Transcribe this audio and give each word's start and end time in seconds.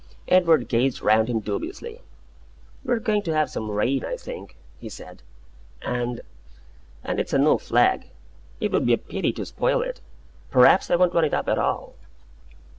Edward 0.27 0.67
gazed 0.67 1.03
around 1.03 1.27
him 1.27 1.41
dubiously. 1.41 2.01
"We're 2.83 2.97
going 2.97 3.21
to 3.21 3.35
have 3.35 3.51
some 3.51 3.69
rain, 3.69 4.03
I 4.03 4.17
think," 4.17 4.55
he 4.79 4.89
said; 4.89 5.21
"and 5.83 6.21
and 7.03 7.19
it's 7.19 7.33
a 7.33 7.37
new 7.37 7.59
flag. 7.59 8.07
It 8.59 8.71
would 8.71 8.87
be 8.87 8.93
a 8.93 8.97
pity 8.97 9.31
to 9.33 9.45
spoil 9.45 9.83
it. 9.83 10.01
P'raps 10.49 10.89
I 10.89 10.95
won't 10.95 11.13
run 11.13 11.25
it 11.25 11.35
up 11.35 11.47
at 11.47 11.59
all." 11.59 11.93